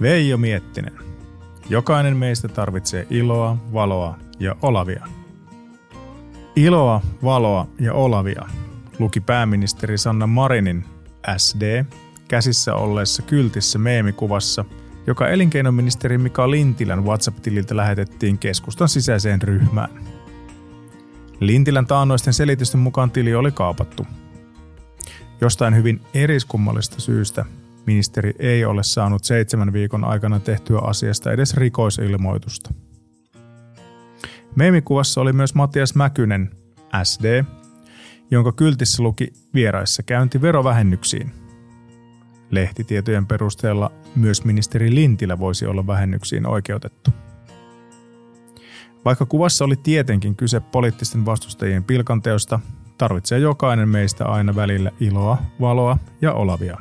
Veijo 0.00 0.36
Miettinen. 0.36 0.92
Jokainen 1.68 2.16
meistä 2.16 2.48
tarvitsee 2.48 3.06
iloa, 3.10 3.56
valoa 3.72 4.18
ja 4.40 4.56
olavia. 4.62 5.06
Iloa, 6.56 7.00
valoa 7.22 7.66
ja 7.80 7.92
olavia 7.94 8.46
luki 8.98 9.20
pääministeri 9.20 9.98
Sanna 9.98 10.26
Marinin 10.26 10.84
SD 11.36 11.84
käsissä 12.28 12.74
olleessa 12.74 13.22
kyltissä 13.22 13.78
meemikuvassa, 13.78 14.64
joka 15.06 15.28
elinkeinoministeri 15.28 16.18
Mika 16.18 16.50
Lintilän 16.50 17.04
WhatsApp-tililtä 17.04 17.76
lähetettiin 17.76 18.38
keskustan 18.38 18.88
sisäiseen 18.88 19.42
ryhmään. 19.42 19.90
Lintilän 21.40 21.86
taannoisten 21.86 22.34
selitysten 22.34 22.80
mukaan 22.80 23.10
tili 23.10 23.34
oli 23.34 23.52
kaapattu. 23.52 24.06
Jostain 25.40 25.76
hyvin 25.76 26.00
eriskummallista 26.14 27.00
syystä 27.00 27.44
ministeri 27.86 28.34
ei 28.38 28.64
ole 28.64 28.82
saanut 28.82 29.24
seitsemän 29.24 29.72
viikon 29.72 30.04
aikana 30.04 30.40
tehtyä 30.40 30.78
asiasta 30.78 31.32
edes 31.32 31.54
rikoisilmoitusta. 31.54 32.70
Meemikuvassa 34.56 35.20
oli 35.20 35.32
myös 35.32 35.54
Matias 35.54 35.94
Mäkynen, 35.94 36.50
SD, 37.02 37.44
jonka 38.30 38.52
kyltissä 38.52 39.02
luki 39.02 39.32
vieraissa 39.54 40.02
käynti 40.02 40.42
verovähennyksiin. 40.42 41.32
Lehtitietojen 42.50 43.26
perusteella 43.26 43.92
myös 44.16 44.44
ministeri 44.44 44.94
Lintilä 44.94 45.38
voisi 45.38 45.66
olla 45.66 45.86
vähennyksiin 45.86 46.46
oikeutettu. 46.46 47.10
Vaikka 49.04 49.26
kuvassa 49.26 49.64
oli 49.64 49.76
tietenkin 49.76 50.36
kyse 50.36 50.60
poliittisten 50.60 51.26
vastustajien 51.26 51.84
pilkanteosta, 51.84 52.60
tarvitsee 52.98 53.38
jokainen 53.38 53.88
meistä 53.88 54.24
aina 54.24 54.56
välillä 54.56 54.90
iloa, 55.00 55.38
valoa 55.60 55.98
ja 56.20 56.32
olavia. 56.32 56.78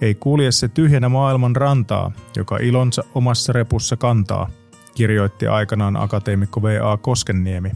Ei 0.00 0.14
kulje 0.14 0.52
se 0.52 0.68
tyhjänä 0.68 1.08
maailman 1.08 1.56
rantaa, 1.56 2.12
joka 2.36 2.56
ilonsa 2.56 3.04
omassa 3.14 3.52
repussa 3.52 3.96
kantaa, 3.96 4.50
kirjoitti 4.94 5.46
aikanaan 5.46 5.96
akateemikko 5.96 6.62
V.A. 6.62 6.96
Koskenniemi. 6.96 7.70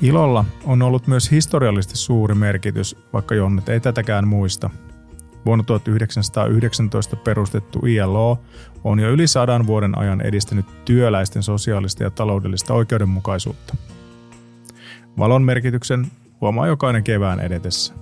Ilolla 0.00 0.44
on 0.64 0.82
ollut 0.82 1.06
myös 1.06 1.30
historiallisesti 1.30 1.96
suuri 1.96 2.34
merkitys, 2.34 2.96
vaikka 3.12 3.34
Jonnet 3.34 3.68
ei 3.68 3.80
tätäkään 3.80 4.28
muista. 4.28 4.70
Vuonna 5.46 5.64
1919 5.64 7.16
perustettu 7.16 7.86
ILO 7.86 8.38
on 8.84 9.00
jo 9.00 9.10
yli 9.10 9.26
sadan 9.26 9.66
vuoden 9.66 9.98
ajan 9.98 10.20
edistänyt 10.20 10.66
työläisten 10.84 11.42
sosiaalista 11.42 12.02
ja 12.02 12.10
taloudellista 12.10 12.74
oikeudenmukaisuutta. 12.74 13.76
Valon 15.18 15.42
merkityksen 15.42 16.06
huomaa 16.40 16.66
jokainen 16.66 17.04
kevään 17.04 17.40
edetessä. 17.40 17.94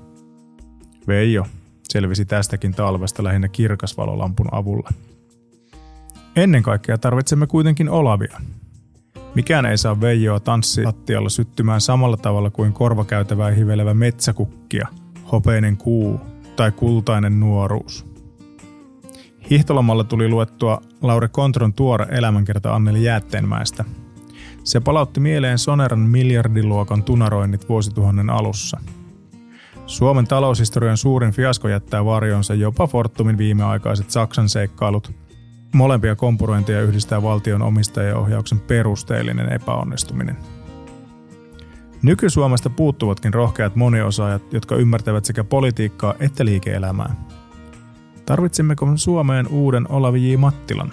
Veijo 1.09 1.47
selvisi 1.93 2.25
tästäkin 2.25 2.73
talvesta 2.73 3.25
lähinnä 3.25 3.49
kirkasvalolampun 3.49 4.49
avulla. 4.53 4.91
Ennen 6.37 6.63
kaikkea 6.63 6.99
tarvitsemme 6.99 7.47
kuitenkin 7.47 7.89
olavia. 7.89 8.41
Mikään 9.35 9.67
ei 9.67 9.79
saa 9.79 10.01
Veijoa 10.01 10.41
tanssilattialla 10.41 11.29
syttymään 11.29 11.81
samalla 11.81 12.17
tavalla 12.17 12.51
kuin 12.51 12.73
korvakäytävää 12.73 13.51
hivelevä 13.51 13.95
metsäkukkia, 13.95 14.89
hopeinen 15.33 15.77
kuu 15.77 16.21
tai 16.57 16.73
kultainen 16.73 17.41
nuoruus. 17.41 18.07
Hiihtolomalla 19.51 20.05
tuli 20.05 20.29
luettua 20.29 20.81
Laure 21.03 21.29
Kontron 21.29 21.73
tuore 21.73 22.07
elämänkerta 22.11 22.75
Anneli 22.75 23.05
Jäätteenmäestä. 23.05 23.85
Se 24.65 24.81
palautti 24.81 25.21
mieleen 25.21 25.59
Soneran 25.59 26.01
miljardiluokan 26.01 27.03
tunaroinnit 27.03 27.69
vuosituhannen 27.69 28.31
alussa– 28.31 28.81
Suomen 29.87 30.27
taloushistorian 30.27 30.97
suurin 30.97 31.33
fiasko 31.33 31.69
jättää 31.69 32.05
varjonsa 32.05 32.55
jopa 32.55 32.87
Fortumin 32.87 33.39
viimeaikaiset 33.39 34.11
Saksan 34.11 34.49
seikkailut. 34.49 35.13
Molempia 35.75 36.17
kompurointeja 36.17 36.83
yhdistää 36.83 37.23
valtion 37.23 37.63
omistajaohjauksen 37.63 38.61
perusteellinen 38.61 39.53
epäonnistuminen. 39.53 40.37
Nyky-Suomesta 42.03 42.71
puuttuvatkin 42.71 43.35
rohkeat 43.35 43.77
moniosaajat, 43.77 44.53
jotka 44.53 44.77
ymmärtävät 44.77 45.25
sekä 45.25 45.45
politiikkaa 45.45 46.15
että 46.21 46.45
liike-elämää. 46.45 47.15
Tarvitsemmeko 48.27 48.93
Suomeen 48.97 49.49
uuden 49.49 49.91
Olavi 49.91 50.33
J. 50.33 50.37
Mattilan? 50.37 50.93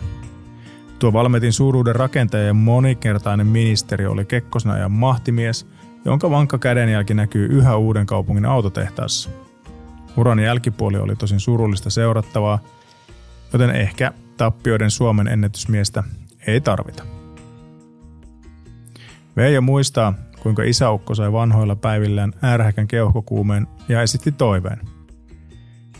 Tuo 0.99 1.13
Valmetin 1.13 1.53
suuruuden 1.53 1.95
rakentaja 1.95 2.43
ja 2.43 2.53
monikertainen 2.53 3.47
ministeri 3.47 4.05
oli 4.05 4.25
Kekkosna 4.25 4.77
ja 4.77 4.89
mahtimies– 4.89 5.67
jonka 6.05 6.29
vankka 6.29 6.57
kädenjälki 6.57 7.13
näkyy 7.13 7.45
yhä 7.45 7.75
uuden 7.75 8.05
kaupungin 8.05 8.45
autotehtaassa. 8.45 9.29
Uran 10.17 10.39
jälkipuoli 10.39 10.97
oli 10.97 11.15
tosin 11.15 11.39
surullista 11.39 11.89
seurattavaa, 11.89 12.59
joten 13.53 13.69
ehkä 13.69 14.11
tappioiden 14.37 14.91
Suomen 14.91 15.27
ennätysmiestä 15.27 16.03
ei 16.47 16.61
tarvita. 16.61 17.03
Veijo 19.35 19.61
muistaa, 19.61 20.13
kuinka 20.39 20.63
isäukko 20.63 21.15
sai 21.15 21.31
vanhoilla 21.31 21.75
päivillään 21.75 22.33
ärhäkän 22.43 22.87
keuhkokuumeen 22.87 23.67
ja 23.89 24.01
esitti 24.01 24.31
toiveen. 24.31 24.79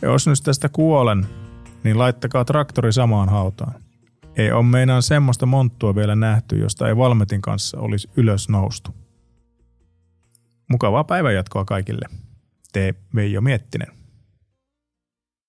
Jos 0.02 0.28
nyt 0.28 0.40
tästä 0.44 0.70
kuolen, 0.70 1.26
niin 1.84 2.00
laittakaa 2.00 2.46
traktori 2.46 2.94
samaan 2.94 3.30
hautaan. 3.30 3.74
Ei 4.36 4.52
ole 4.52 4.64
meinaan 4.64 5.04
semmoista 5.04 5.46
monttua 5.46 5.96
vielä 5.96 6.16
nähty, 6.16 6.58
josta 6.58 6.88
ei 6.88 6.98
Valmetin 6.98 7.42
kanssa 7.42 7.80
olisi 7.80 8.10
ylös 8.18 8.50
noustu. 8.50 9.03
Mukavaa 10.74 11.04
päivänjatkoa 11.04 11.66
kaikille. 11.66 12.06
Tee 12.72 12.96
Veijo 13.16 13.42
Miettinen. 13.42 14.03